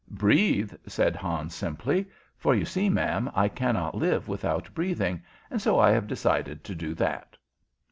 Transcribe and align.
"Breathe," 0.09 0.73
said 0.87 1.15
Hans, 1.15 1.53
simply. 1.53 2.07
"For 2.35 2.55
you 2.55 2.65
see, 2.65 2.89
ma'am, 2.89 3.29
I 3.35 3.47
cannot 3.49 3.93
live 3.93 4.27
without 4.27 4.73
breathing, 4.73 5.21
and 5.51 5.61
so 5.61 5.77
I 5.77 5.91
have 5.91 6.07
decided 6.07 6.63
to 6.63 6.73
do 6.73 6.95
that." 6.95 7.37